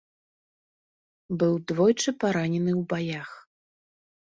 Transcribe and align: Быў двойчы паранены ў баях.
Быў 1.45 1.53
двойчы 1.73 2.09
паранены 2.27 2.71
ў 2.79 2.93
баях. 2.95 3.29